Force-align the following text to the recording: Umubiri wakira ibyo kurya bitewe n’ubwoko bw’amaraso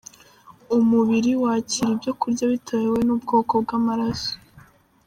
Umubiri 0.77 1.31
wakira 1.43 1.89
ibyo 1.95 2.11
kurya 2.21 2.45
bitewe 2.51 2.97
n’ubwoko 3.07 3.53
bw’amaraso 3.63 4.31